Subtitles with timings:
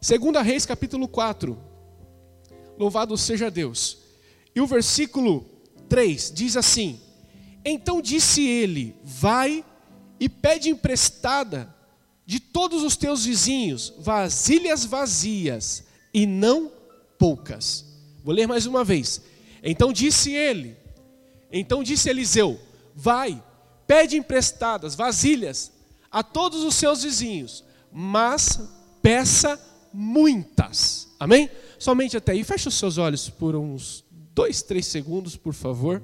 [0.00, 1.58] Segunda Reis, capítulo 4.
[2.78, 3.98] Louvado seja Deus.
[4.54, 5.44] E o versículo
[5.88, 7.00] 3 diz assim:
[7.64, 9.64] Então disse ele: Vai
[10.20, 11.74] e pede emprestada
[12.24, 15.84] de todos os teus vizinhos vasilhas vazias
[16.14, 16.70] e não
[17.18, 17.84] poucas.
[18.22, 19.20] Vou ler mais uma vez.
[19.64, 20.76] Então disse ele:
[21.50, 22.60] Então disse Eliseu:
[22.94, 23.42] Vai,
[23.84, 25.72] pede emprestadas vasilhas
[26.08, 28.60] a todos os seus vizinhos, mas
[29.02, 29.60] peça
[29.92, 31.08] muitas.
[31.18, 31.50] Amém?
[31.78, 32.44] Somente até aí.
[32.44, 34.04] Feche os seus olhos por uns
[34.34, 36.02] dois, três segundos, por favor.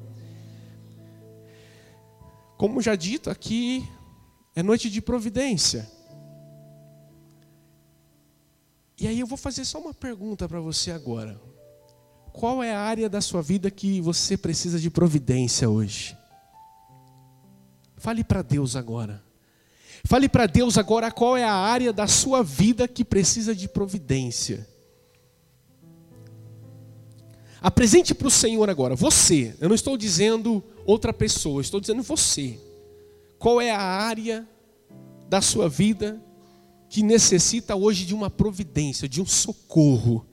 [2.56, 3.88] Como já dito aqui,
[4.54, 5.90] é noite de providência.
[9.00, 11.40] E aí eu vou fazer só uma pergunta para você agora.
[12.32, 16.16] Qual é a área da sua vida que você precisa de providência hoje?
[17.96, 19.23] Fale para Deus agora.
[20.06, 24.68] Fale para Deus agora qual é a área da sua vida que precisa de providência.
[27.60, 29.56] Apresente para o Senhor agora, você.
[29.58, 32.60] Eu não estou dizendo outra pessoa, estou dizendo você.
[33.38, 34.46] Qual é a área
[35.26, 36.22] da sua vida
[36.90, 40.26] que necessita hoje de uma providência, de um socorro?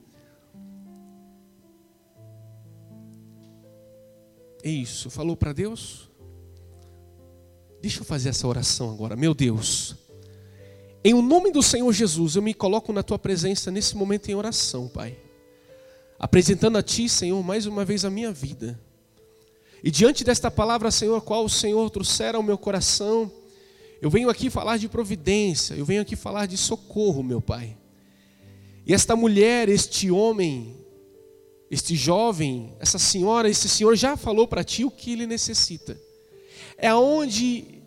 [4.62, 5.08] É isso.
[5.08, 6.11] Falou para Deus?
[7.82, 9.16] Deixa eu fazer essa oração agora.
[9.16, 9.96] Meu Deus,
[11.02, 14.36] em o nome do Senhor Jesus, eu me coloco na tua presença nesse momento em
[14.36, 15.18] oração, Pai.
[16.16, 18.78] Apresentando a ti, Senhor, mais uma vez a minha vida.
[19.82, 23.28] E diante desta palavra, Senhor, qual o Senhor trouxer ao meu coração,
[24.00, 27.76] eu venho aqui falar de providência, eu venho aqui falar de socorro, meu Pai.
[28.86, 30.76] E esta mulher, este homem,
[31.68, 35.98] este jovem, essa senhora, esse senhor já falou para ti o que ele necessita
[36.76, 37.82] é onde,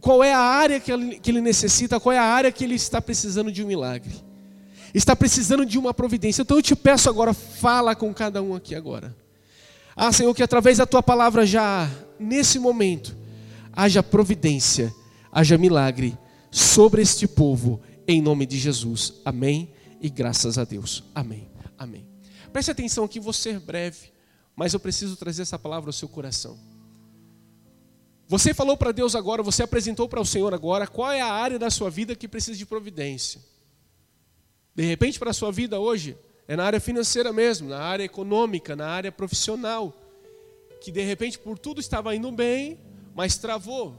[0.00, 2.74] qual é a área que ele, que ele necessita, qual é a área que ele
[2.74, 4.12] está precisando de um milagre.
[4.92, 6.42] Está precisando de uma providência.
[6.42, 9.14] Então eu te peço agora, fala com cada um aqui agora.
[9.96, 13.16] Ah, Senhor, que através da tua palavra já, nesse momento,
[13.72, 14.94] haja providência,
[15.32, 16.16] haja milagre
[16.50, 19.14] sobre este povo, em nome de Jesus.
[19.24, 21.02] Amém e graças a Deus.
[21.14, 21.48] Amém.
[21.78, 22.06] Amém.
[22.52, 24.12] Preste atenção aqui, vou ser breve,
[24.54, 26.56] mas eu preciso trazer essa palavra ao seu coração.
[28.26, 31.58] Você falou para Deus agora, você apresentou para o Senhor agora qual é a área
[31.58, 33.40] da sua vida que precisa de providência.
[34.74, 36.16] De repente, para a sua vida hoje,
[36.48, 39.94] é na área financeira mesmo, na área econômica, na área profissional,
[40.80, 42.78] que de repente por tudo estava indo bem,
[43.14, 43.96] mas travou.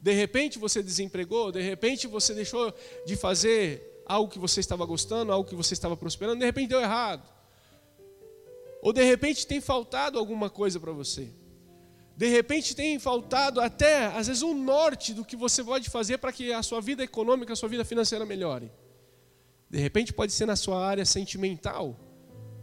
[0.00, 2.72] De repente você desempregou, de repente você deixou
[3.06, 6.80] de fazer algo que você estava gostando, algo que você estava prosperando, de repente deu
[6.80, 7.26] errado.
[8.82, 11.28] Ou de repente tem faltado alguma coisa para você.
[12.16, 16.32] De repente tem faltado até, às vezes, um norte do que você pode fazer para
[16.32, 18.70] que a sua vida econômica, a sua vida financeira melhore.
[19.68, 21.98] De repente pode ser na sua área sentimental.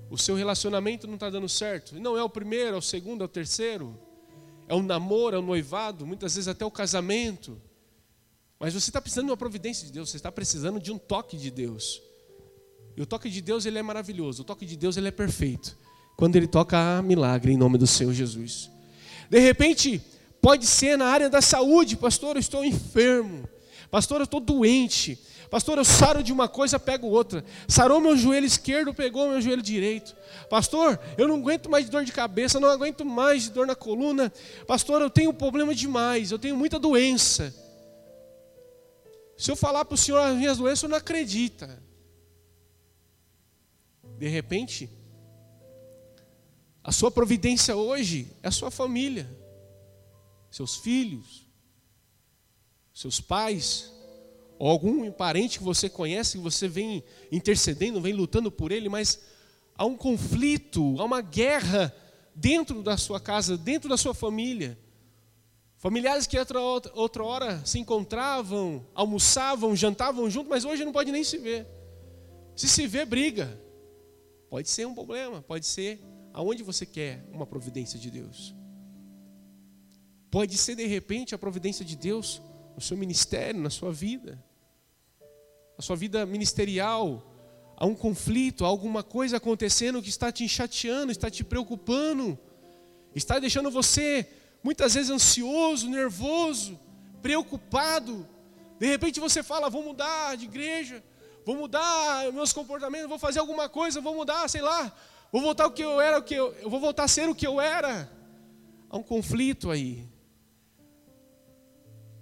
[0.10, 2.00] O seu relacionamento não está dando certo.
[2.00, 4.00] Não é o primeiro, é o segundo, é o terceiro.
[4.68, 7.60] É o namoro, é o noivado, muitas vezes até o casamento.
[8.60, 11.38] Mas você está precisando de uma providência de Deus, você está precisando de um toque
[11.38, 12.00] de Deus.
[12.96, 15.76] E o toque de Deus ele é maravilhoso, o toque de Deus ele é perfeito.
[16.16, 18.70] Quando ele toca milagre em nome do Senhor Jesus.
[19.30, 20.02] De repente,
[20.42, 23.48] pode ser na área da saúde, pastor, eu estou enfermo.
[23.92, 25.20] Pastor, eu estou doente.
[25.50, 27.44] Pastor, eu saro de uma coisa, pego outra.
[27.68, 30.16] Sarou meu joelho esquerdo, pegou meu joelho direito.
[30.48, 33.76] Pastor, eu não aguento mais de dor de cabeça, não aguento mais de dor na
[33.76, 34.32] coluna.
[34.68, 37.54] Pastor, eu tenho problema demais, eu tenho muita doença.
[39.36, 41.82] Se eu falar para o senhor as minhas doenças, eu não acredita.
[44.20, 44.88] De repente,
[46.90, 49.30] a sua providência hoje é a sua família,
[50.50, 51.46] seus filhos,
[52.92, 53.94] seus pais,
[54.58, 59.20] ou algum parente que você conhece, que você vem intercedendo, vem lutando por ele, mas
[59.76, 61.96] há um conflito, há uma guerra
[62.34, 64.76] dentro da sua casa, dentro da sua família.
[65.78, 66.60] Familiares que outra,
[66.96, 71.68] outra hora se encontravam, almoçavam, jantavam junto, mas hoje não pode nem se ver.
[72.56, 73.62] Se se vê, briga.
[74.50, 76.09] Pode ser um problema, pode ser
[76.40, 78.56] aonde você quer uma providência de Deus.
[80.32, 82.42] Pode ser de repente a providência de Deus
[82.76, 84.42] no seu ministério, na sua vida,
[85.78, 87.22] na sua vida ministerial.
[87.76, 92.40] Há um conflito, há alguma coisa acontecendo que está te chateando, está te preocupando,
[93.14, 94.26] está deixando você
[94.64, 96.80] muitas vezes ansioso, nervoso,
[97.22, 98.26] preocupado.
[98.80, 101.04] De repente você fala: vou mudar de igreja,
[101.46, 104.96] vou mudar meus comportamentos, vou fazer alguma coisa, vou mudar, sei lá,
[105.32, 107.36] Vou voltar o que eu era, o que eu, eu vou voltar a ser o
[107.36, 108.10] que eu era.
[108.90, 110.08] Há um conflito aí.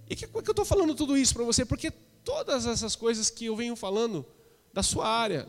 [0.09, 1.65] E que, que eu estou falando tudo isso para você?
[1.65, 4.25] Porque todas essas coisas que eu venho falando
[4.74, 5.48] da sua área,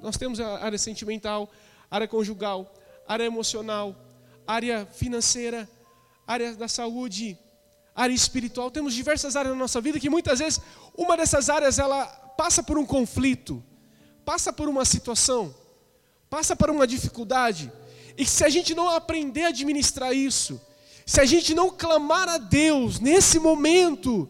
[0.00, 1.50] Nós temos a área sentimental,
[1.90, 2.72] área conjugal,
[3.06, 3.96] área emocional,
[4.46, 5.68] área financeira,
[6.26, 7.36] área da saúde,
[7.94, 8.70] área espiritual.
[8.70, 10.60] Temos diversas áreas na nossa vida que muitas vezes
[10.96, 12.06] uma dessas áreas ela
[12.36, 13.62] passa por um conflito,
[14.24, 15.52] passa por uma situação,
[16.28, 17.70] passa por uma dificuldade.
[18.16, 20.60] E se a gente não aprender a administrar isso,
[21.06, 24.28] se a gente não clamar a Deus nesse momento,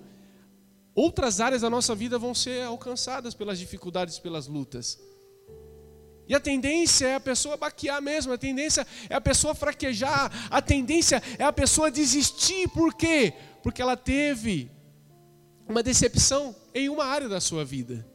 [0.95, 4.99] outras áreas da nossa vida vão ser alcançadas pelas dificuldades, pelas lutas.
[6.29, 10.61] E a tendência é a pessoa baquear mesmo, a tendência é a pessoa fraquejar, a
[10.61, 12.69] tendência é a pessoa desistir.
[12.69, 13.33] Por quê?
[13.63, 14.71] Porque ela teve
[15.67, 18.07] uma decepção em uma área da sua vida.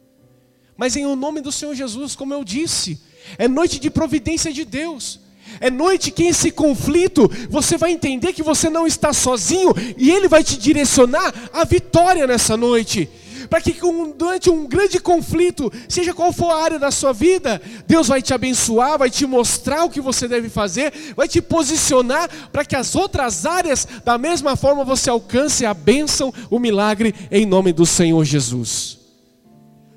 [0.76, 3.00] Mas em o nome do Senhor Jesus, como eu disse,
[3.38, 5.20] é noite de providência de Deus.
[5.60, 10.28] É noite que esse conflito você vai entender que você não está sozinho e Ele
[10.28, 13.08] vai te direcionar à vitória nessa noite.
[13.48, 13.76] Para que
[14.16, 18.32] durante um grande conflito, seja qual for a área da sua vida, Deus vai te
[18.32, 22.94] abençoar, vai te mostrar o que você deve fazer, vai te posicionar para que as
[22.96, 28.24] outras áreas, da mesma forma, você alcance a bênção, o milagre, em nome do Senhor
[28.24, 28.98] Jesus.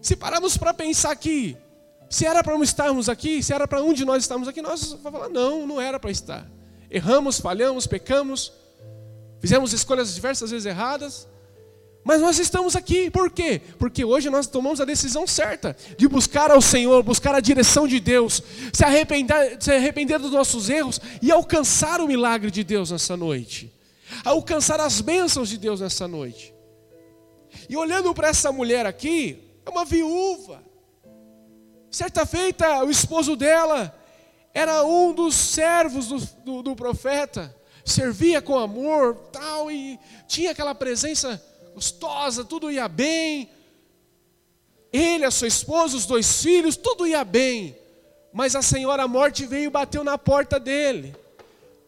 [0.01, 1.56] Se pararmos para pensar aqui,
[2.09, 5.01] se era para estarmos aqui, se era para um de nós estarmos aqui, nós vamos
[5.01, 6.50] falar, não, não era para estar.
[6.89, 8.54] Erramos, falhamos, pecamos,
[9.39, 11.27] fizemos escolhas diversas vezes erradas,
[12.07, 13.62] mas nós estamos aqui, por quê?
[13.77, 18.00] Porque hoje nós tomamos a decisão certa de buscar ao Senhor, buscar a direção de
[18.00, 23.18] Deus, se arrepender, se arrepender dos nossos erros e alcançar o milagre de Deus nessa
[23.18, 23.74] noite,
[24.24, 26.54] alcançar as bênçãos de Deus nessa noite.
[27.68, 30.63] E olhando para essa mulher aqui, é uma viúva,
[31.97, 33.91] Certa feita, o esposo dela
[34.53, 40.75] era um dos servos do, do, do profeta, servia com amor, tal, e tinha aquela
[40.75, 43.49] presença gostosa, tudo ia bem.
[44.94, 47.75] Ele, a sua esposa, os dois filhos, tudo ia bem.
[48.31, 51.15] Mas a senhora morte veio e bateu na porta dele.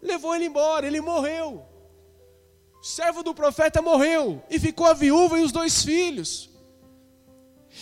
[0.02, 1.64] Levou ele embora, ele morreu.
[2.82, 6.50] O servo do profeta morreu e ficou a viúva e os dois filhos.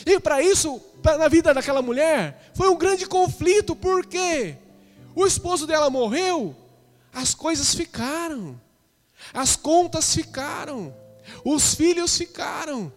[0.05, 4.55] E para isso, na vida daquela mulher, foi um grande conflito, porque
[5.15, 6.55] o esposo dela morreu,
[7.13, 8.59] as coisas ficaram,
[9.33, 10.95] as contas ficaram,
[11.43, 12.91] os filhos ficaram.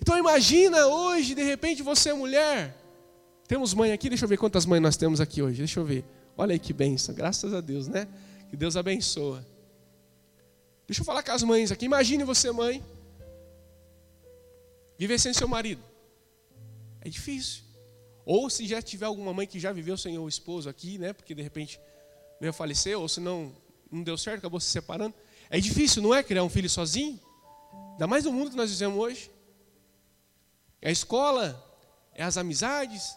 [0.00, 2.76] Então imagina hoje, de repente, você é mulher.
[3.46, 6.04] Temos mãe aqui, deixa eu ver quantas mães nós temos aqui hoje, deixa eu ver.
[6.36, 8.06] Olha aí que benção, graças a Deus, né?
[8.50, 9.44] Que Deus abençoa.
[10.86, 11.86] Deixa eu falar com as mães aqui.
[11.86, 12.84] Imagine você, mãe,
[14.96, 15.87] viver sem seu marido.
[17.00, 17.62] É difícil.
[18.24, 21.12] Ou se já tiver alguma mãe que já viveu sem o esposo aqui, né?
[21.12, 21.80] Porque de repente
[22.40, 23.54] veio falecer, ou se não,
[23.90, 25.14] não deu certo, acabou se separando.
[25.48, 26.22] É difícil, não é?
[26.22, 27.18] Criar um filho sozinho.
[27.92, 29.30] Ainda mais no mundo que nós vivemos hoje.
[30.80, 31.64] É a escola,
[32.14, 33.16] é as amizades,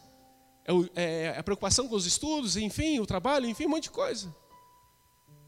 [0.66, 3.92] é, o, é a preocupação com os estudos, enfim, o trabalho, enfim, um monte de
[3.92, 4.34] coisa.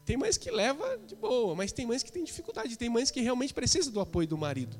[0.04, 3.20] Tem mães que leva de boa, mas tem mães que têm dificuldade, tem mães que
[3.20, 4.78] realmente precisam do apoio do marido.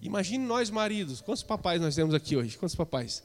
[0.00, 2.56] Imagine nós maridos, quantos papais nós temos aqui hoje?
[2.56, 3.22] Quantos papais?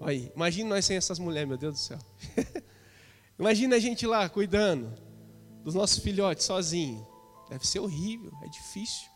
[0.00, 1.98] Aí, imagine nós sem essas mulheres, meu Deus do céu.
[3.38, 4.92] Imagina a gente lá cuidando
[5.64, 7.06] dos nossos filhotes sozinho.
[7.48, 9.08] Deve ser horrível, é difícil.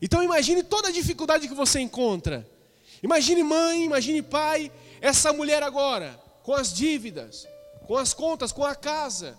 [0.00, 2.48] Então imagine toda a dificuldade que você encontra.
[3.02, 7.46] Imagine mãe, imagine pai, essa mulher agora, com as dívidas,
[7.86, 9.38] com as contas, com a casa.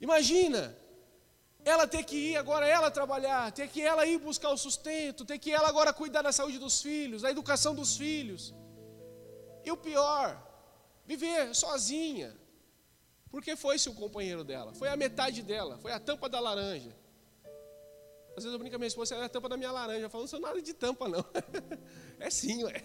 [0.00, 0.76] Imagina,
[1.64, 5.38] ela ter que ir agora ela trabalhar, ter que ela ir buscar o sustento, ter
[5.38, 8.52] que ela agora cuidar da saúde dos filhos, da educação dos filhos.
[9.64, 10.40] E o pior,
[11.06, 12.36] viver sozinha.
[13.30, 16.94] Porque foi seu companheiro dela, foi a metade dela, foi a tampa da laranja.
[18.36, 20.06] Às vezes eu brinco com a minha esposa, é a tampa da minha laranja.
[20.06, 21.24] Eu falo, não sou nada de tampa, não.
[22.18, 22.80] é sim, é.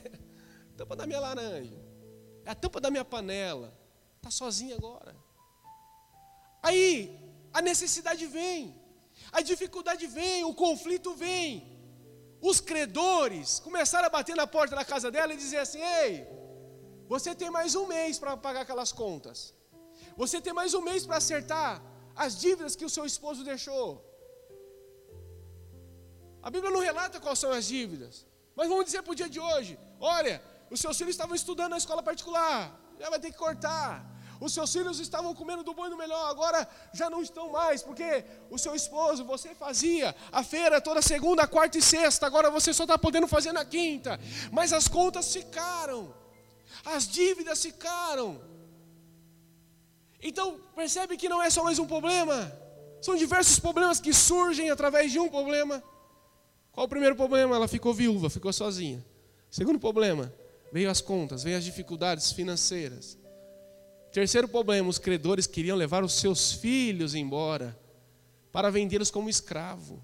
[0.75, 1.77] Tampa da minha laranja.
[2.45, 3.73] É a tampa da minha panela.
[4.17, 5.15] Está sozinha agora.
[6.61, 7.17] Aí,
[7.53, 8.75] a necessidade vem,
[9.31, 11.77] a dificuldade vem, o conflito vem.
[12.41, 16.27] Os credores começaram a bater na porta da casa dela e dizer assim: Ei,
[17.07, 19.53] você tem mais um mês para pagar aquelas contas.
[20.15, 21.81] Você tem mais um mês para acertar
[22.15, 24.03] as dívidas que o seu esposo deixou.
[26.41, 28.25] A Bíblia não relata quais são as dívidas.
[28.55, 31.77] Mas vamos dizer para o dia de hoje: olha, os seus filhos estavam estudando na
[31.77, 32.59] escola particular,
[32.99, 33.93] já vai ter que cortar.
[34.39, 37.81] Os seus filhos estavam comendo do bom e do melhor, agora já não estão mais,
[37.81, 42.73] porque o seu esposo, você fazia a feira toda segunda, quarta e sexta, agora você
[42.73, 44.19] só está podendo fazer na quinta.
[44.51, 46.13] Mas as contas ficaram,
[46.85, 48.39] as dívidas ficaram.
[50.21, 52.51] Então, percebe que não é só mais um problema,
[53.01, 55.83] são diversos problemas que surgem através de um problema.
[56.71, 57.55] Qual o primeiro problema?
[57.55, 59.03] Ela ficou viúva, ficou sozinha.
[59.49, 60.31] Segundo problema,
[60.71, 63.16] Veio as contas, veio as dificuldades financeiras.
[64.11, 67.77] Terceiro problema, os credores queriam levar os seus filhos embora
[68.51, 70.01] para vendê-los como escravo.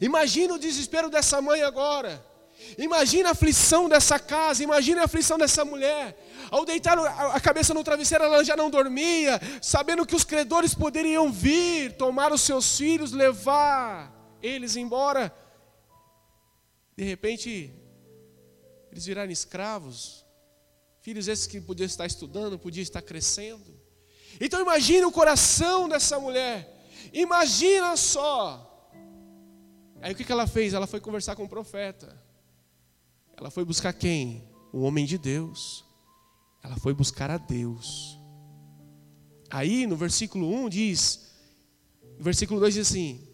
[0.00, 2.24] Imagina o desespero dessa mãe agora.
[2.78, 6.16] Imagina a aflição dessa casa, imagina a aflição dessa mulher.
[6.50, 11.32] Ao deitar a cabeça no travesseiro, ela já não dormia, sabendo que os credores poderiam
[11.32, 15.34] vir, tomar os seus filhos, levar eles embora.
[16.96, 17.74] De repente,
[18.90, 20.21] eles viraram escravos.
[21.02, 23.76] Filhos esses que podiam estar estudando, podiam estar crescendo.
[24.40, 26.86] Então imagine o coração dessa mulher.
[27.12, 28.88] Imagina só.
[30.00, 30.74] Aí o que ela fez?
[30.74, 32.16] Ela foi conversar com o profeta.
[33.36, 34.48] Ela foi buscar quem?
[34.72, 35.84] O homem de Deus.
[36.62, 38.16] Ela foi buscar a Deus.
[39.50, 41.32] Aí no versículo 1 diz,
[42.16, 43.28] no versículo 2 diz assim: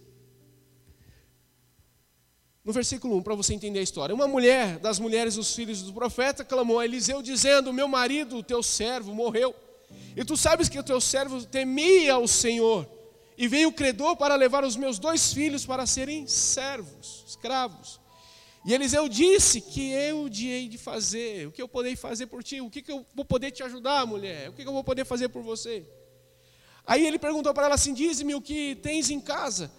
[2.68, 4.14] no versículo 1, para você entender a história.
[4.14, 8.42] Uma mulher das mulheres dos filhos do profeta clamou a Eliseu, dizendo: Meu marido, o
[8.42, 9.54] teu servo, morreu.
[10.14, 12.86] E tu sabes que o teu servo temia o Senhor.
[13.38, 17.98] E veio o credor para levar os meus dois filhos para serem servos, escravos.
[18.66, 22.60] E Eliseu disse que eu hei de fazer, o que eu poderei fazer por ti,
[22.60, 25.06] o que, que eu vou poder te ajudar, mulher, o que, que eu vou poder
[25.06, 25.86] fazer por você.
[26.86, 29.70] Aí ele perguntou para ela assim: Diz-me o que tens em casa.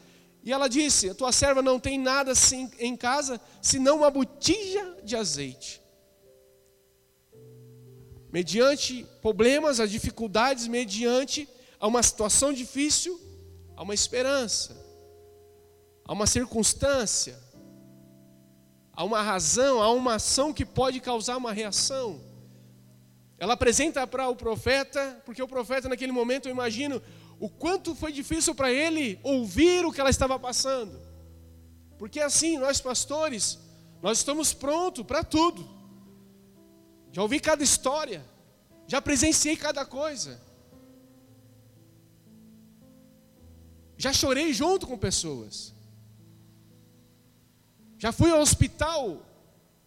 [0.43, 4.97] E ela disse: A tua serva não tem nada assim em casa, senão uma botija
[5.03, 5.81] de azeite.
[8.31, 13.19] Mediante problemas, as dificuldades, mediante a uma situação difícil,
[13.75, 14.75] há uma esperança,
[16.05, 17.39] há uma circunstância,
[18.93, 22.21] há uma razão, há uma ação que pode causar uma reação.
[23.39, 27.01] Ela apresenta para o profeta, porque o profeta naquele momento, eu imagino,
[27.39, 30.99] o quanto foi difícil para ele ouvir o que ela estava passando.
[31.97, 33.57] Porque assim, nós pastores,
[34.01, 35.67] nós estamos prontos para tudo.
[37.11, 38.23] Já ouvi cada história,
[38.87, 40.41] já presenciei cada coisa.
[43.97, 45.73] Já chorei junto com pessoas.
[47.97, 49.25] Já fui ao hospital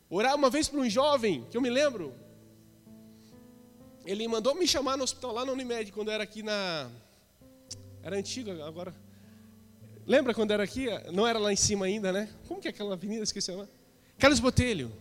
[0.08, 2.14] orar uma vez para um jovem, que eu me lembro.
[4.04, 6.90] Ele mandou me chamar no hospital lá na Unimed, quando eu era aqui na,
[8.02, 8.94] era antigo agora.
[10.06, 10.86] Lembra quando era aqui?
[11.12, 12.28] Não era lá em cima ainda, né?
[12.48, 13.22] Como que é aquela avenida?
[13.22, 13.68] Esqueci lá.
[14.18, 14.92] Carlos Botelho.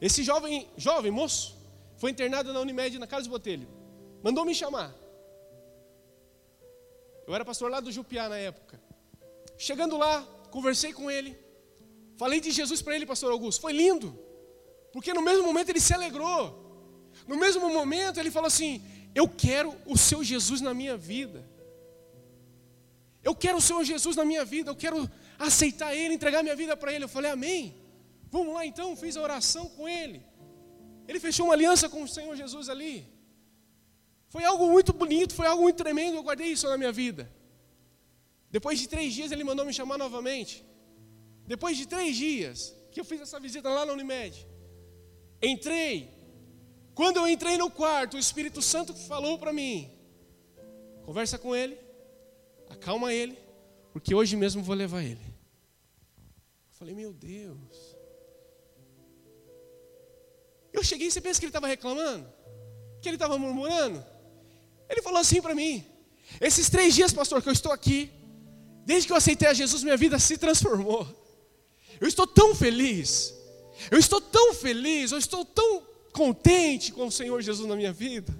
[0.00, 1.56] Esse jovem, jovem moço,
[1.96, 3.68] foi internado na Unimed na Carlos Botelho.
[4.22, 4.94] Mandou me chamar.
[7.26, 8.80] Eu era pastor lá do Jupiá na época.
[9.58, 11.38] Chegando lá, conversei com ele.
[12.16, 13.60] Falei de Jesus para ele, pastor Augusto.
[13.60, 14.18] Foi lindo.
[14.92, 16.60] Porque no mesmo momento ele se alegrou.
[17.26, 18.82] No mesmo momento ele falou assim:
[19.14, 21.44] Eu quero o seu Jesus na minha vida.
[23.22, 26.76] Eu quero o Senhor Jesus na minha vida, eu quero aceitar Ele, entregar minha vida
[26.76, 27.04] para Ele.
[27.04, 27.74] Eu falei, Amém.
[28.30, 30.22] Vamos lá então, fiz a oração com Ele.
[31.06, 33.06] Ele fechou uma aliança com o Senhor Jesus ali.
[34.28, 37.30] Foi algo muito bonito, foi algo muito tremendo, eu guardei isso na minha vida.
[38.50, 40.64] Depois de três dias, ele mandou me chamar novamente.
[41.46, 44.46] Depois de três dias, que eu fiz essa visita lá na Unimed,
[45.42, 46.10] entrei.
[46.94, 49.90] Quando eu entrei no quarto, o Espírito Santo falou para mim:
[51.04, 51.78] conversa com ele,
[52.72, 53.38] acalma ele,
[53.92, 55.20] porque hoje mesmo vou levar ele.
[56.70, 57.96] Eu falei, meu Deus.
[60.72, 62.26] Eu cheguei, você pensa que ele estava reclamando?
[63.00, 64.04] Que ele estava murmurando?
[64.88, 65.84] Ele falou assim para mim:
[66.40, 68.10] esses três dias, pastor, que eu estou aqui,
[68.84, 71.06] desde que eu aceitei a Jesus, minha vida se transformou.
[72.00, 73.34] Eu estou tão feliz,
[73.90, 78.32] eu estou tão feliz, eu estou tão contente com o Senhor Jesus na minha vida.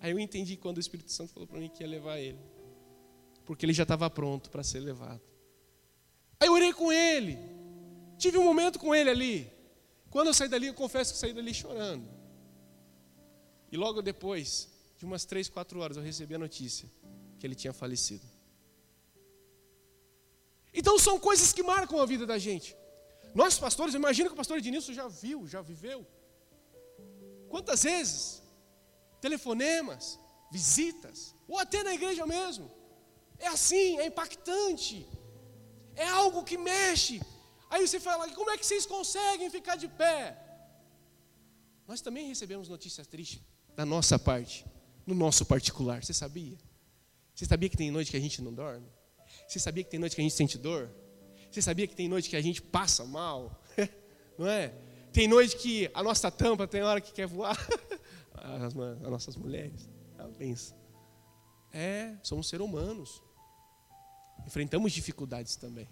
[0.00, 2.51] Aí eu entendi quando o Espírito Santo falou para mim que ia levar ele
[3.44, 5.20] porque ele já estava pronto para ser levado.
[6.38, 7.38] Aí eu orei com ele,
[8.18, 9.52] tive um momento com ele ali.
[10.10, 12.08] Quando eu saí dali, eu confesso que saí dali chorando.
[13.70, 14.68] E logo depois,
[14.98, 16.90] de umas três, quatro horas, eu recebi a notícia
[17.38, 18.26] que ele tinha falecido.
[20.74, 22.76] Então são coisas que marcam a vida da gente.
[23.34, 26.06] Nós pastores, imagina que o pastor Ednilson já viu, já viveu.
[27.48, 28.42] Quantas vezes?
[29.20, 30.18] Telefonemas,
[30.50, 32.70] visitas, ou até na igreja mesmo.
[33.46, 34.96] É assim, é impactante.
[36.04, 37.20] É algo que mexe.
[37.68, 40.18] Aí você fala, como é que vocês conseguem ficar de pé?
[41.86, 43.40] Nós também recebemos notícias tristes
[43.74, 44.64] da nossa parte,
[45.06, 46.04] no nosso particular.
[46.04, 46.56] Você sabia?
[47.34, 48.88] Você sabia que tem noite que a gente não dorme?
[49.48, 50.90] Você sabia que tem noite que a gente sente dor?
[51.50, 53.60] Você sabia que tem noite que a gente passa mal?
[54.38, 54.74] Não é?
[55.12, 57.56] Tem noite que a nossa tampa tem hora que quer voar.
[58.34, 59.88] As, as nossas mulheres.
[61.72, 63.22] É, somos seres humanos.
[64.46, 65.88] Enfrentamos dificuldades também.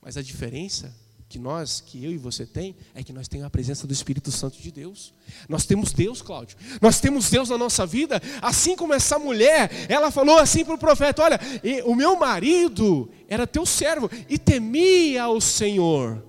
[0.00, 0.94] Mas a diferença
[1.30, 4.32] que nós, que eu e você tem, é que nós temos a presença do Espírito
[4.32, 5.14] Santo de Deus.
[5.48, 6.58] Nós temos Deus, Cláudio.
[6.82, 10.78] Nós temos Deus na nossa vida, assim como essa mulher, ela falou assim para o
[10.78, 11.40] profeta: Olha,
[11.84, 16.20] o meu marido era teu servo e temia o Senhor.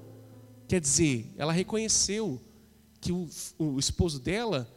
[0.67, 2.39] Quer dizer, ela reconheceu
[3.01, 4.71] que o, o esposo dela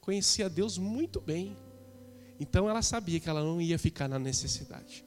[0.00, 1.56] conhecia Deus muito bem.
[2.40, 5.04] Então ela sabia que ela não ia ficar na necessidade.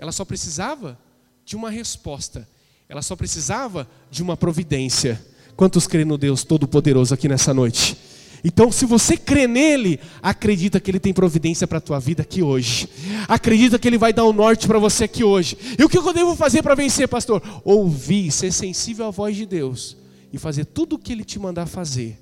[0.00, 0.98] Ela só precisava
[1.44, 2.48] de uma resposta.
[2.88, 5.20] Ela só precisava de uma providência.
[5.54, 7.98] Quantos creem no Deus Todo-Poderoso aqui nessa noite?
[8.42, 12.42] Então, se você crê nele, acredita que ele tem providência para a tua vida aqui
[12.42, 12.88] hoje.
[13.28, 15.58] Acredita que ele vai dar o um norte para você aqui hoje.
[15.78, 17.42] E o que eu devo fazer para vencer, pastor?
[17.62, 19.98] Ouvir, ser sensível à voz de Deus
[20.32, 22.18] e fazer tudo o que ele te mandar fazer.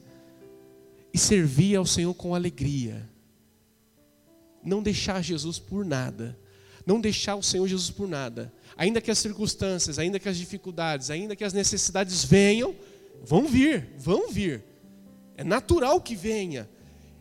[1.15, 3.09] E servir ao Senhor com alegria.
[4.65, 6.37] Não deixar Jesus por nada.
[6.89, 8.51] Não deixar o Senhor Jesus por nada.
[8.75, 12.75] Ainda que as circunstâncias, ainda que as dificuldades, ainda que as necessidades venham,
[13.23, 14.65] vão vir, vão vir.
[15.37, 16.67] É natural que venha.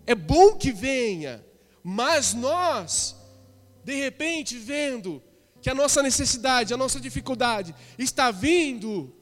[0.06, 1.44] É bom que venha.
[1.84, 3.14] Mas nós,
[3.84, 5.22] de repente, vendo
[5.62, 9.14] que a nossa necessidade, a nossa dificuldade está vindo,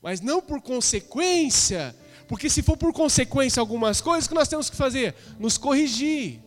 [0.00, 1.92] mas não por consequência,
[2.28, 5.16] porque se for por consequência algumas coisas, o que nós temos que fazer?
[5.40, 6.40] Nos corrigir.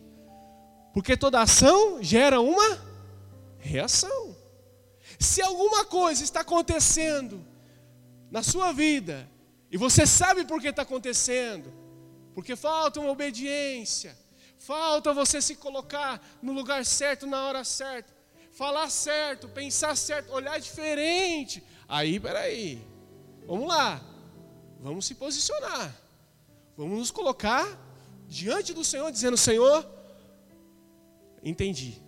[0.94, 2.85] Porque toda ação gera uma
[3.66, 4.36] reação.
[5.18, 7.44] Se alguma coisa está acontecendo
[8.30, 9.28] na sua vida,
[9.70, 11.72] e você sabe por que está acontecendo,
[12.34, 14.16] porque falta uma obediência,
[14.58, 18.14] falta você se colocar no lugar certo, na hora certa,
[18.52, 21.62] falar certo, pensar certo, olhar diferente.
[21.88, 22.86] Aí, peraí,
[23.46, 24.02] vamos lá,
[24.80, 25.94] vamos se posicionar,
[26.76, 27.66] vamos nos colocar
[28.26, 29.88] diante do Senhor, dizendo: Senhor,
[31.42, 32.02] entendi,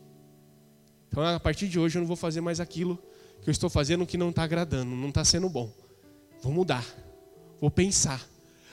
[1.10, 2.98] então, a partir de hoje, eu não vou fazer mais aquilo
[3.42, 5.72] que eu estou fazendo que não está agradando, não está sendo bom.
[6.42, 6.84] Vou mudar,
[7.60, 8.22] vou pensar.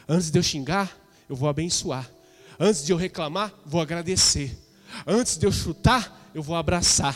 [0.08, 0.96] Antes de eu xingar,
[1.30, 2.10] eu vou abençoar.
[2.60, 4.58] Antes de eu reclamar, vou agradecer.
[5.06, 7.16] Antes de eu chutar, eu vou abraçar.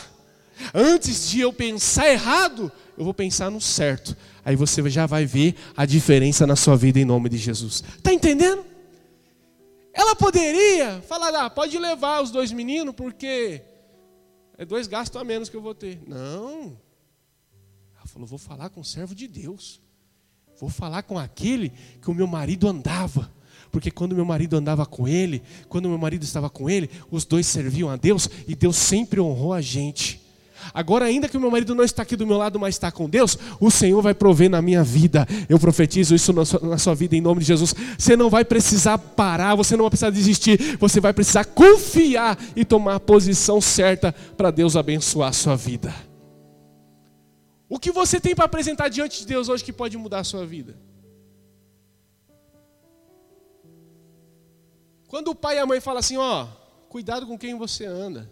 [0.74, 4.16] Antes de eu pensar errado, eu vou pensar no certo.
[4.44, 7.82] Aí você já vai ver a diferença na sua vida em nome de Jesus.
[7.96, 8.64] Está entendendo?
[9.92, 13.62] Ela poderia falar, ah, pode levar os dois meninos, porque
[14.60, 15.98] é dois gastos a menos que eu vou ter.
[16.06, 16.78] Não.
[17.96, 19.80] Ela falou: vou falar com o servo de Deus.
[20.58, 23.32] Vou falar com aquele que o meu marido andava.
[23.72, 27.46] Porque quando meu marido andava com ele, quando meu marido estava com ele, os dois
[27.46, 30.20] serviam a Deus e Deus sempre honrou a gente.
[30.72, 33.08] Agora, ainda que o meu marido não está aqui do meu lado, mas está com
[33.08, 35.26] Deus, o Senhor vai prover na minha vida.
[35.48, 37.74] Eu profetizo isso na sua, na sua, vida em nome de Jesus.
[37.98, 42.64] Você não vai precisar parar, você não vai precisar desistir, você vai precisar confiar e
[42.64, 45.94] tomar a posição certa para Deus abençoar a sua vida.
[47.68, 50.44] O que você tem para apresentar diante de Deus hoje que pode mudar a sua
[50.44, 50.76] vida?
[55.06, 56.46] Quando o pai e a mãe falam assim, ó,
[56.88, 58.30] cuidado com quem você anda.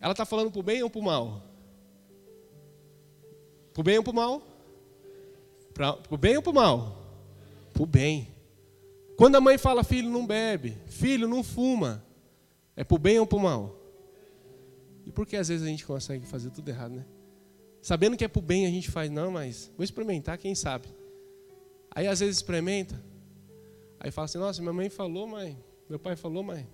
[0.00, 1.42] Ela está falando para o bem ou para o mal?
[3.72, 4.42] Para o bem ou para o mal?
[5.74, 6.96] Para o bem ou para o mal?
[7.72, 8.28] Para o bem.
[9.16, 12.02] Quando a mãe fala, filho, não bebe, filho, não fuma,
[12.74, 13.76] é para o bem ou para o mal?
[15.04, 17.04] E por que às vezes a gente consegue fazer tudo errado, né?
[17.82, 20.88] Sabendo que é para o bem, a gente faz, não, mas vou experimentar, quem sabe?
[21.90, 23.02] Aí às vezes experimenta,
[23.98, 25.58] aí fala assim, nossa, minha mãe falou, mãe,
[25.88, 26.66] meu pai falou, mãe.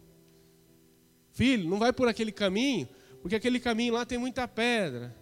[1.33, 2.89] Filho, não vai por aquele caminho,
[3.27, 5.13] porque aquele caminho lá tem muita pedra.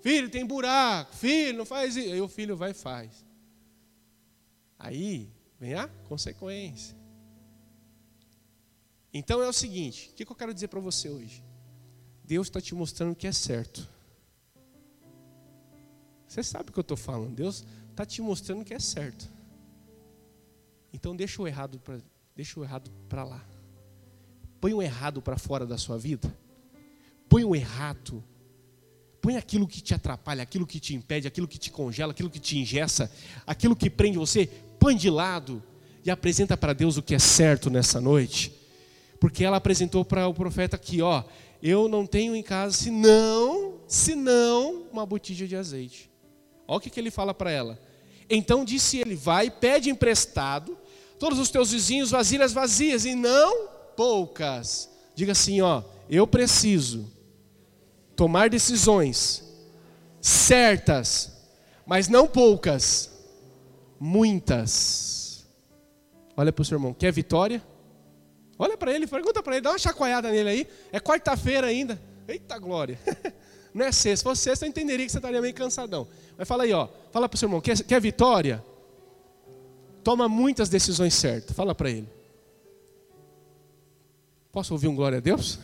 [0.00, 1.14] Filho, tem buraco.
[1.14, 2.10] Filho, não faz isso.
[2.10, 3.22] Aí o filho vai e faz.
[4.78, 6.96] Aí vem a consequência.
[9.12, 11.44] Então é o seguinte: o que eu quero dizer para você hoje?
[12.24, 13.86] Deus está te mostrando o que é certo.
[16.26, 17.34] Você sabe o que eu estou falando.
[17.34, 19.30] Deus está te mostrando o que é certo.
[20.94, 21.98] Então deixa o errado para
[22.34, 23.44] deixa o errado para lá.
[24.62, 26.34] Põe o errado para fora da sua vida
[27.30, 28.22] Põe o errado.
[29.22, 32.40] Põe aquilo que te atrapalha, aquilo que te impede, aquilo que te congela, aquilo que
[32.40, 33.10] te ingessa,
[33.46, 34.46] aquilo que prende você,
[34.78, 35.62] põe de lado
[36.04, 38.52] e apresenta para Deus o que é certo nessa noite.
[39.20, 41.22] Porque ela apresentou para o profeta aqui, ó,
[41.62, 46.10] eu não tenho em casa senão, senão uma botija de azeite.
[46.66, 47.78] Olha o que, que ele fala para ela.
[48.28, 50.76] Então disse ele: Vai, pede emprestado
[51.18, 54.90] todos os teus vizinhos vasilhas vazias e não poucas.
[55.14, 57.19] Diga assim, ó, eu preciso
[58.20, 59.42] tomar decisões
[60.20, 61.32] certas,
[61.86, 63.10] mas não poucas,
[63.98, 65.46] muitas.
[66.36, 67.62] Olha para o seu irmão, quer vitória?
[68.58, 70.68] Olha para ele, pergunta para ele, dá uma chacoalhada nele aí.
[70.92, 71.98] É quarta-feira ainda.
[72.28, 72.98] Eita glória.
[73.72, 74.16] Não é sexta.
[74.18, 76.06] Se fosse sexta, eu entenderia que você estaria meio cansadão.
[76.36, 76.88] Mas fala aí, ó.
[77.10, 78.62] Fala para o seu irmão, quer, quer vitória?
[80.04, 81.56] Toma muitas decisões certas.
[81.56, 82.08] Fala para ele.
[84.52, 85.58] Posso ouvir um glória a Deus?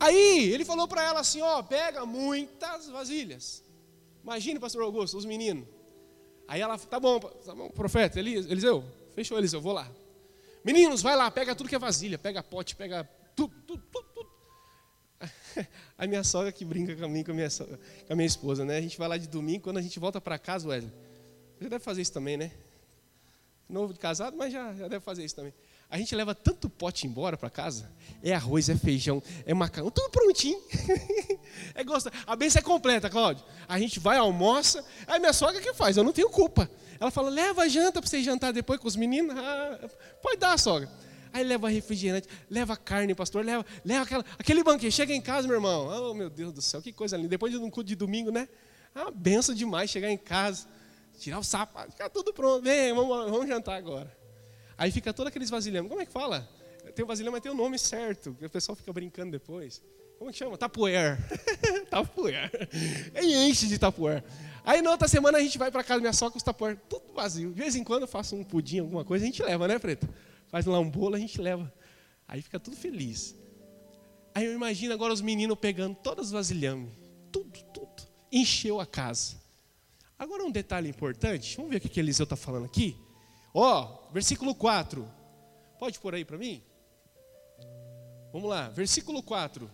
[0.00, 3.62] Aí ele falou para ela assim: ó, pega muitas vasilhas.
[4.22, 5.68] Imagine, pastor Augusto, os meninos.
[6.48, 8.82] Aí ela, tá bom, tá bom, profeta, Eliseu,
[9.14, 9.88] fechou Eliseu, vou lá.
[10.64, 14.30] Meninos, vai lá, pega tudo que é vasilha, pega pote, pega tudo, tudo, tudo, tudo.
[15.96, 18.78] A minha sogra que brinca com com, a minha, com a minha esposa, né?
[18.78, 20.92] A gente vai lá de domingo, quando a gente volta para casa, Wesley,
[21.58, 22.50] você deve fazer isso também, né?
[23.68, 25.54] Novo de casado, mas já, já deve fazer isso também.
[25.90, 27.90] A gente leva tanto pote embora para casa.
[28.22, 30.60] É arroz, é feijão, é macarrão, tudo prontinho.
[31.74, 32.14] é gostoso.
[32.24, 33.44] A benção é completa, Cláudio.
[33.66, 34.84] A gente vai, almoça.
[35.08, 36.70] Aí minha sogra que faz, eu não tenho culpa.
[37.00, 39.36] Ela fala, leva a janta para você jantar depois com os meninos.
[39.36, 39.90] Ah,
[40.22, 40.88] pode dar, sogra.
[41.32, 44.92] Aí leva refrigerante, leva carne, pastor, leva, leva aquela, aquele banquete.
[44.92, 45.88] Chega em casa, meu irmão.
[45.88, 47.30] Oh, meu Deus do céu, que coisa linda.
[47.30, 48.48] Depois de um culto de domingo, né?
[48.94, 50.66] Uma benção demais chegar em casa,
[51.18, 52.62] tirar o sapato, ficar tudo pronto.
[52.62, 54.19] Vem, vamos, vamos jantar agora.
[54.80, 55.90] Aí fica todo aqueles vasilhames.
[55.90, 56.48] Como é que fala?
[56.94, 58.34] Tem o vasilhame, mas tem o nome certo.
[58.40, 59.82] O pessoal fica brincando depois.
[60.18, 60.56] Como que chama?
[60.56, 61.18] Tapuer.
[61.90, 62.50] tapuer.
[63.14, 64.24] E enche de tapuer.
[64.64, 66.78] Aí na outra semana a gente vai para casa da minha sogra com os tapuer
[66.88, 67.52] tudo vazio.
[67.52, 70.08] De vez em quando eu faço um pudim, alguma coisa, a gente leva, né, Preto?
[70.48, 71.70] Faz lá um bolo, a gente leva.
[72.26, 73.36] Aí fica tudo feliz.
[74.34, 76.90] Aí eu imagino agora os meninos pegando todos os vasilhames.
[77.30, 78.02] Tudo, tudo.
[78.32, 79.36] Encheu a casa.
[80.18, 81.54] Agora um detalhe importante.
[81.58, 82.96] Vamos ver o que Eliseu está falando aqui.
[83.52, 85.08] Ó, oh, versículo 4.
[85.78, 86.62] Pode pôr aí para mim?
[88.32, 89.70] Vamos lá, versículo 4.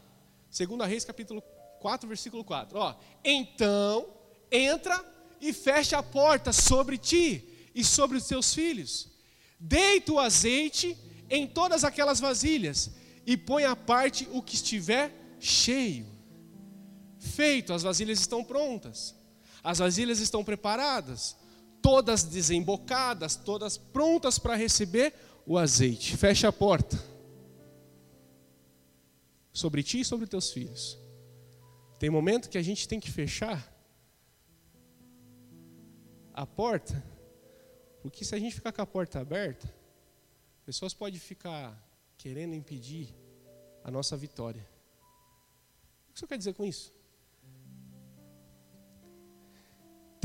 [0.50, 1.42] Segunda Reis, capítulo
[1.80, 2.78] 4, versículo 4.
[2.78, 4.08] Ó, então
[4.50, 5.04] entra
[5.40, 9.08] e fecha a porta sobre ti e sobre os teus filhos.
[9.60, 10.96] Deita o azeite
[11.28, 12.90] em todas aquelas vasilhas
[13.26, 16.06] e põe à parte o que estiver cheio.
[17.18, 19.14] Feito, as vasilhas estão prontas.
[19.62, 21.36] As vasilhas estão preparadas
[21.86, 25.14] todas desembocadas, todas prontas para receber
[25.46, 26.16] o azeite.
[26.16, 27.00] Fecha a porta.
[29.52, 30.98] Sobre ti e sobre teus filhos.
[32.00, 33.72] Tem momento que a gente tem que fechar
[36.34, 37.00] a porta,
[38.02, 39.72] porque se a gente ficar com a porta aberta,
[40.64, 41.80] pessoas podem ficar
[42.18, 43.14] querendo impedir
[43.84, 44.68] a nossa vitória.
[46.10, 46.95] O que você quer dizer com isso?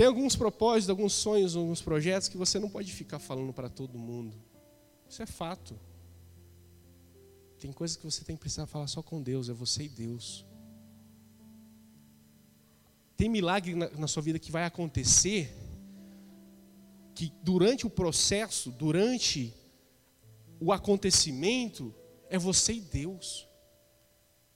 [0.02, 4.00] Tem alguns propósitos, alguns sonhos, alguns projetos que você não pode ficar falando para todo
[4.00, 4.36] mundo.
[5.08, 5.80] Isso é fato.
[7.60, 10.44] Tem coisas que você tem que precisar falar só com Deus, é você e Deus.
[13.16, 15.56] Tem milagre na, na sua vida que vai acontecer,
[17.14, 19.54] que durante o processo, durante
[20.60, 21.94] o acontecimento,
[22.28, 23.48] é você e Deus.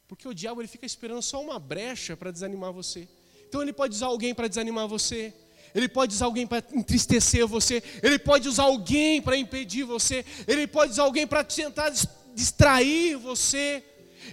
[0.07, 3.07] Porque o diabo ele fica esperando só uma brecha para desanimar você.
[3.55, 5.33] Então ele pode usar alguém para desanimar você.
[5.73, 7.81] Ele pode usar alguém para entristecer você.
[8.03, 10.25] Ele pode usar alguém para impedir você.
[10.45, 11.89] Ele pode usar alguém para tentar
[12.33, 13.81] distrair você.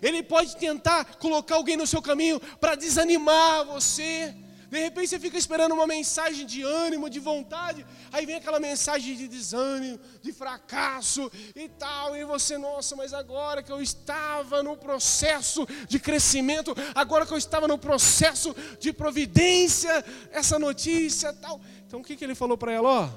[0.02, 4.34] Ele pode tentar colocar alguém no seu caminho para desanimar você.
[4.72, 9.14] De repente você fica esperando uma mensagem de ânimo, de vontade, aí vem aquela mensagem
[9.14, 14.74] de desânimo, de fracasso e tal, e você, nossa, mas agora que eu estava no
[14.74, 21.60] processo de crescimento, agora que eu estava no processo de providência, essa notícia tal.
[21.86, 22.88] Então o que, que ele falou para ela?
[22.88, 23.10] Ó,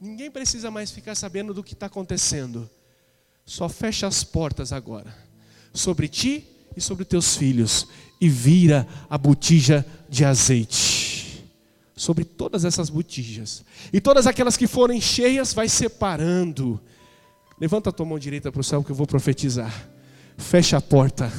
[0.00, 2.70] ninguém precisa mais ficar sabendo do que está acontecendo,
[3.44, 5.12] só fecha as portas agora,
[5.74, 6.46] sobre ti
[6.76, 7.88] e sobre teus filhos,
[8.20, 11.06] e vira a botija de azeite
[11.96, 13.64] sobre todas essas botijas.
[13.92, 16.78] E todas aquelas que forem cheias, vai separando.
[17.58, 19.88] Levanta a tua mão direita para o céu que eu vou profetizar.
[20.36, 21.32] Fecha a porta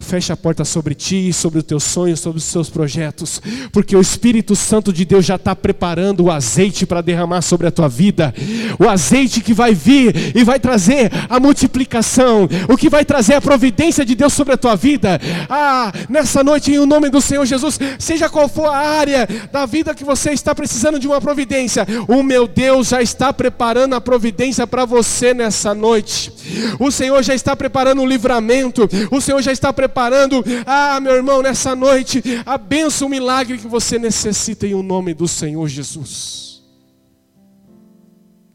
[0.00, 3.40] Fecha a porta sobre ti, sobre os teus sonhos, sobre os seus projetos,
[3.72, 7.70] porque o Espírito Santo de Deus já está preparando o azeite para derramar sobre a
[7.70, 8.34] tua vida,
[8.78, 13.40] o azeite que vai vir e vai trazer a multiplicação, o que vai trazer a
[13.40, 15.20] providência de Deus sobre a tua vida.
[15.48, 19.94] Ah, nessa noite, em nome do Senhor Jesus, seja qual for a área da vida
[19.94, 24.66] que você está precisando de uma providência, o meu Deus já está preparando a providência
[24.66, 26.32] para você nessa noite.
[26.78, 31.42] O Senhor já está preparando o livramento, o Senhor já está preparando, ah, meu irmão,
[31.42, 36.62] nessa noite, a benção, o milagre que você necessita em o nome do Senhor Jesus.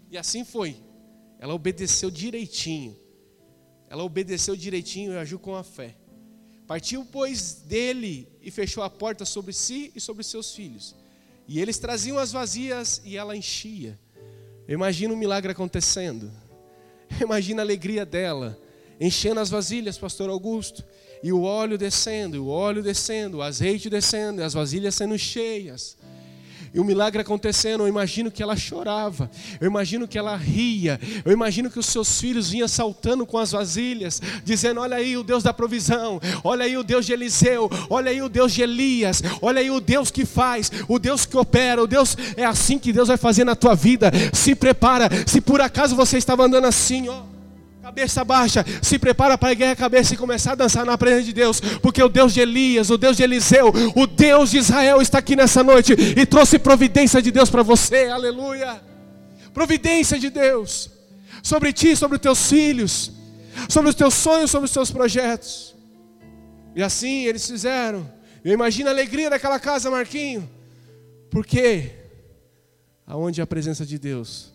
[0.10, 0.78] E assim foi.
[1.38, 2.98] Ela obedeceu direitinho.
[3.90, 5.96] Ela obedeceu direitinho e agiu com a fé.
[6.66, 10.96] Partiu, pois, dele e fechou a porta sobre si e sobre seus filhos.
[11.48, 14.00] E eles traziam as vazias e ela enchia.
[14.68, 16.32] Eu imagino o um milagre acontecendo.
[17.22, 18.60] Imagina a alegria dela
[19.00, 20.84] enchendo as vasilhas, pastor Augusto,
[21.22, 25.98] e o óleo descendo, o óleo descendo, o azeite descendo, as vasilhas sendo cheias.
[26.74, 29.30] E o milagre acontecendo, eu imagino que ela chorava,
[29.60, 33.52] eu imagino que ela ria, eu imagino que os seus filhos vinham saltando com as
[33.52, 38.12] vasilhas, dizendo: Olha aí o Deus da provisão, olha aí o Deus de Eliseu, olha
[38.12, 41.82] aí o Deus de Elias, olha aí o Deus que faz, o Deus que opera,
[41.82, 44.12] o Deus, é assim que Deus vai fazer na tua vida.
[44.32, 47.29] Se prepara, se por acaso você estava andando assim, ó
[47.90, 51.34] cabeça baixa, se prepara para erguer a cabeça e começar a dançar na presença de
[51.34, 55.18] Deus, porque o Deus de Elias, o Deus de Eliseu, o Deus de Israel está
[55.18, 58.80] aqui nessa noite e trouxe providência de Deus para você, aleluia.
[59.52, 60.92] Providência de Deus
[61.42, 63.12] sobre ti, sobre os teus filhos,
[63.68, 65.76] sobre os teus sonhos, sobre os teus projetos.
[66.76, 68.08] E assim eles fizeram.
[68.46, 70.48] Eu imagino a alegria daquela casa, Marquinho,
[71.32, 71.92] porque
[73.08, 74.54] aonde a presença de Deus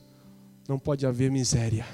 [0.68, 1.84] não pode haver miséria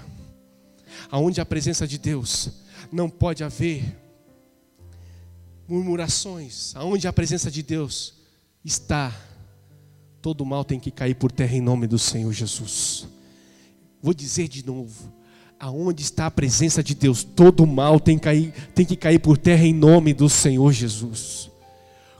[1.11, 2.51] aonde a presença de Deus
[2.91, 3.97] não pode haver
[5.69, 8.15] murmurações, aonde a presença de Deus
[8.65, 9.15] está,
[10.21, 13.07] todo mal tem que cair por terra em nome do Senhor Jesus.
[14.03, 15.13] Vou dizer de novo,
[15.59, 19.39] aonde está a presença de Deus, todo mal tem que cair, tem que cair por
[19.39, 21.51] terra em nome do Senhor Jesus.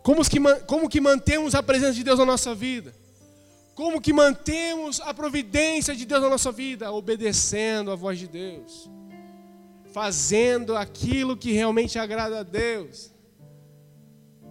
[0.03, 2.95] Como que, como que mantemos a presença de Deus na nossa vida?
[3.81, 6.93] Como que mantemos a providência de Deus na nossa vida?
[6.93, 8.91] Obedecendo a voz de Deus.
[9.91, 13.11] Fazendo aquilo que realmente agrada a Deus.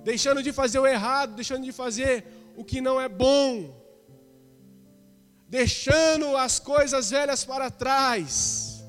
[0.04, 2.26] Deixando de fazer o errado, deixando de fazer
[2.58, 3.72] o que não é bom.
[5.48, 8.84] Deixando as coisas velhas para trás.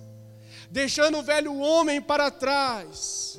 [0.71, 3.39] Deixando o velho homem para trás.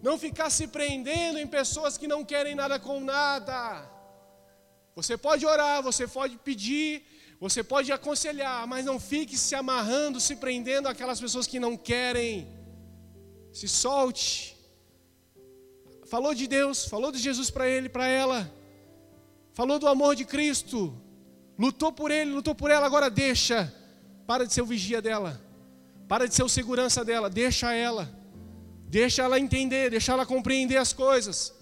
[0.00, 3.98] Não ficar se prendendo em pessoas que não querem nada com nada
[5.02, 7.02] você pode orar, você pode pedir,
[7.40, 12.46] você pode aconselhar, mas não fique se amarrando, se prendendo àquelas pessoas que não querem.
[13.50, 14.56] Se solte.
[16.06, 18.52] Falou de Deus, falou de Jesus para ele, para ela.
[19.54, 20.94] Falou do amor de Cristo.
[21.58, 23.72] Lutou por ele, lutou por ela, agora deixa.
[24.26, 25.40] Para de ser o vigia dela.
[26.08, 28.12] Para de ser o segurança dela, deixa ela.
[28.86, 31.54] Deixa ela entender, deixa ela compreender as coisas.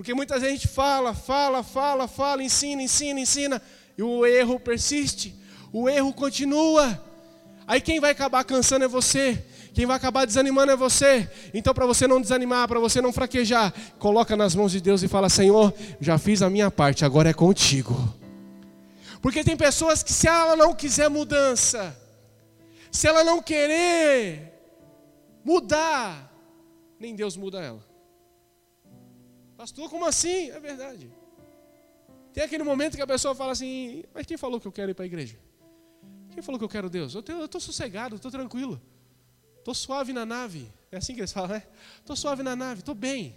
[0.00, 3.60] Porque muita gente fala, fala, fala, fala, ensina, ensina, ensina,
[3.98, 5.38] e o erro persiste,
[5.70, 6.98] o erro continua.
[7.66, 11.28] Aí quem vai acabar cansando é você, quem vai acabar desanimando é você.
[11.52, 15.06] Então, para você não desanimar, para você não fraquejar, coloca nas mãos de Deus e
[15.06, 17.94] fala: Senhor, já fiz a minha parte, agora é contigo.
[19.20, 21.94] Porque tem pessoas que, se ela não quiser mudança,
[22.90, 24.50] se ela não querer
[25.44, 26.32] mudar,
[26.98, 27.89] nem Deus muda ela.
[29.60, 30.48] Pastor, como assim?
[30.52, 31.12] É verdade.
[32.32, 34.94] Tem aquele momento que a pessoa fala assim: Mas quem falou que eu quero ir
[34.94, 35.38] para a igreja?
[36.30, 37.14] Quem falou que eu quero Deus?
[37.14, 38.80] Eu estou sossegado, estou tranquilo.
[39.58, 40.66] Estou suave na nave.
[40.90, 41.62] É assim que eles falam, né?
[41.98, 43.36] Estou suave na nave, estou bem.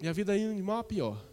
[0.00, 1.24] Minha vida indo de mal a pior.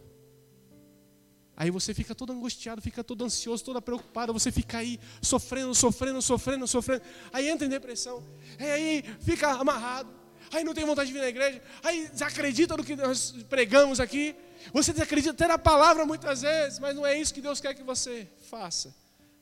[1.56, 6.22] Aí você fica todo angustiado, fica todo ansioso, toda preocupada, você fica aí sofrendo, sofrendo,
[6.22, 7.02] sofrendo, sofrendo.
[7.32, 8.22] Aí entra em depressão.
[8.60, 10.21] Aí fica amarrado
[10.52, 14.34] aí não tem vontade de vir na igreja, aí desacredita no que nós pregamos aqui.
[14.72, 17.82] Você desacredita até na palavra muitas vezes, mas não é isso que Deus quer que
[17.82, 18.94] você faça.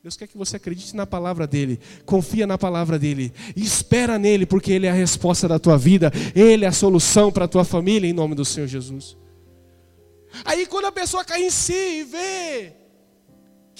[0.02, 4.72] Deus quer que você acredite na palavra dele, confia na palavra dele, espera nele, porque
[4.72, 8.08] ele é a resposta da tua vida, ele é a solução para a tua família,
[8.08, 9.14] em nome do Senhor Jesus.
[10.44, 12.79] Aí quando a pessoa cai em si e vê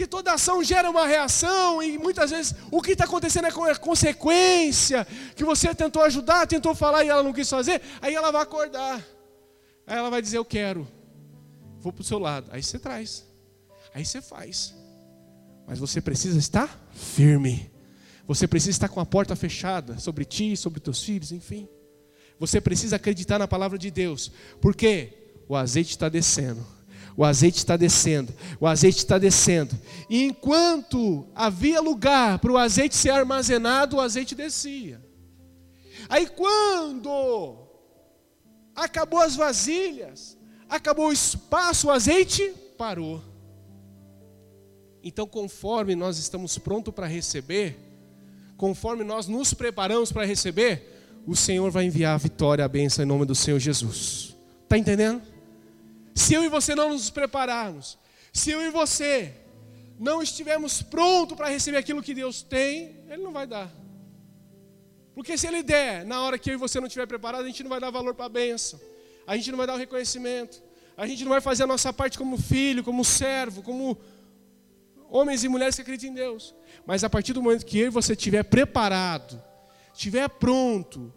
[0.00, 5.06] que toda ação gera uma reação e muitas vezes o que está acontecendo é consequência,
[5.36, 9.06] que você tentou ajudar, tentou falar e ela não quis fazer, aí ela vai acordar.
[9.86, 10.88] Aí ela vai dizer: Eu quero,
[11.80, 12.48] vou para o seu lado.
[12.50, 13.26] Aí você traz,
[13.92, 14.74] aí você faz.
[15.66, 17.70] Mas você precisa estar firme.
[18.26, 21.68] Você precisa estar com a porta fechada sobre ti, sobre teus filhos, enfim.
[22.38, 24.32] Você precisa acreditar na palavra de Deus,
[24.62, 26.66] porque o azeite está descendo
[27.20, 29.78] o azeite está descendo, o azeite está descendo.
[30.08, 35.04] E enquanto havia lugar para o azeite ser armazenado, o azeite descia.
[36.08, 37.58] Aí quando
[38.74, 40.34] acabou as vasilhas,
[40.66, 43.22] acabou o espaço, o azeite parou.
[45.04, 47.76] Então, conforme nós estamos prontos para receber,
[48.56, 53.06] conforme nós nos preparamos para receber, o Senhor vai enviar a vitória, a bênção em
[53.06, 54.34] nome do Senhor Jesus.
[54.64, 55.29] Está entendendo?
[56.14, 57.98] Se eu e você não nos prepararmos,
[58.32, 59.34] se eu e você
[59.98, 63.70] não estivermos prontos para receber aquilo que Deus tem, Ele não vai dar.
[65.14, 67.62] Porque se Ele der, na hora que eu e você não estiver preparado, a gente
[67.62, 68.80] não vai dar valor para a bênção,
[69.26, 70.62] a gente não vai dar o reconhecimento,
[70.96, 73.98] a gente não vai fazer a nossa parte como filho, como servo, como
[75.10, 76.54] homens e mulheres que acreditam em Deus.
[76.86, 79.42] Mas a partir do momento que eu e você estiver preparado,
[79.92, 81.12] estiver pronto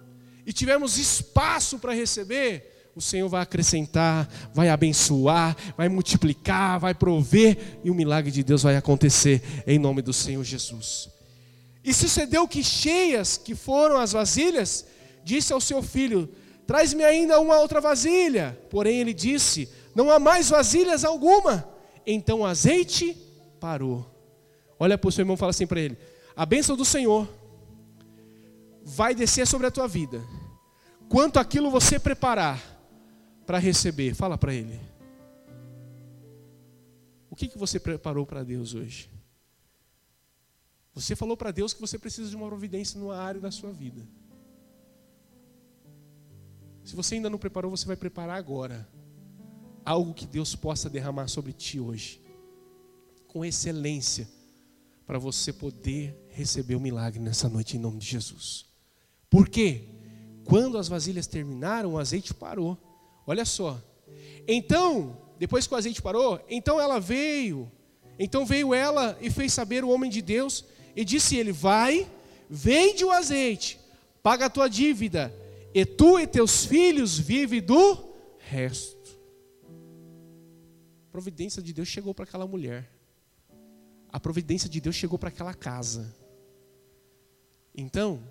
[0.45, 7.79] e tivermos espaço para receber, o Senhor vai acrescentar, vai abençoar, vai multiplicar, vai prover
[7.83, 11.09] e o milagre de Deus vai acontecer em nome do Senhor Jesus.
[11.83, 14.85] E sucedeu que cheias que foram as vasilhas,
[15.23, 16.29] disse ao seu filho:
[16.67, 18.57] Traz-me ainda uma outra vasilha.
[18.69, 21.67] Porém ele disse: Não há mais vasilhas alguma.
[22.05, 23.17] Então o azeite
[23.59, 24.05] parou.
[24.79, 25.97] Olha para o seu irmão e fala assim para ele:
[26.35, 27.27] A bênção do Senhor
[28.83, 30.21] vai descer sobre a tua vida.
[31.09, 32.72] Quanto aquilo você preparar
[33.45, 34.79] para receber, fala para ele.
[37.29, 39.09] O que, que você preparou para Deus hoje?
[40.93, 44.07] Você falou para Deus que você precisa de uma providência numa área da sua vida.
[46.83, 48.87] Se você ainda não preparou, você vai preparar agora.
[49.83, 52.21] Algo que Deus possa derramar sobre ti hoje.
[53.27, 54.27] Com excelência.
[55.05, 58.65] Para você poder receber o milagre nessa noite em nome de Jesus.
[59.29, 59.89] Por quê?
[60.45, 62.77] Quando as vasilhas terminaram, o azeite parou.
[63.25, 63.81] Olha só.
[64.47, 67.71] Então, depois que o azeite parou, então ela veio.
[68.19, 72.09] Então veio ela e fez saber o homem de Deus e disse ele: Vai,
[72.49, 73.79] vende o azeite,
[74.21, 75.33] paga a tua dívida,
[75.73, 79.17] e tu e teus filhos vivem do resto.
[81.07, 82.89] A providência de Deus chegou para aquela mulher.
[84.11, 86.15] A providência de Deus chegou para aquela casa.
[87.75, 88.21] Então,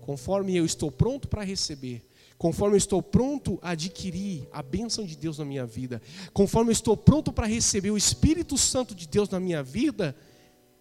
[0.00, 2.04] conforme eu estou pronto para receber,
[2.38, 6.00] conforme eu estou pronto a adquirir a bênção de Deus na minha vida,
[6.32, 10.16] conforme eu estou pronto para receber o Espírito Santo de Deus na minha vida,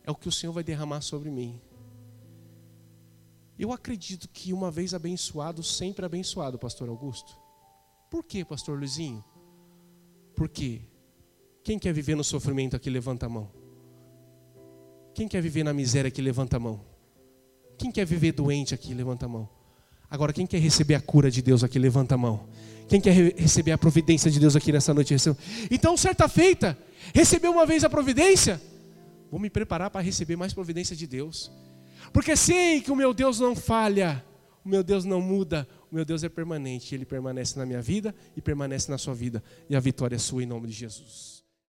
[0.03, 1.59] é o que o Senhor vai derramar sobre mim.
[3.57, 7.35] Eu acredito que uma vez abençoado, sempre abençoado, pastor Augusto.
[8.09, 9.25] Por quê, pastor Luizinho?
[10.35, 10.81] Porque
[11.63, 13.51] quem quer viver no sofrimento aqui levanta a mão.
[15.15, 16.85] Quem quer viver na miséria aqui levanta a mão.
[17.79, 19.56] Quem quer viver doente aqui levanta a mão.
[20.09, 22.47] Agora quem quer receber a cura de Deus aqui levanta a mão.
[22.87, 25.13] Quem quer receber a providência de Deus aqui nessa noite?
[25.69, 26.77] Então, certa feita,
[27.13, 28.61] recebeu uma vez a providência,
[29.29, 31.51] vou me preparar para receber mais providência de Deus.
[32.13, 34.23] Porque sei que o meu Deus não falha,
[34.63, 38.15] o meu Deus não muda, o meu Deus é permanente, ele permanece na minha vida
[38.35, 41.36] e permanece na sua vida, e a vitória é sua em nome de Jesus.